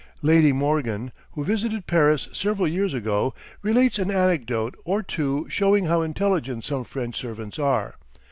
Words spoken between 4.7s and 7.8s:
or two showing how intelligent some French servants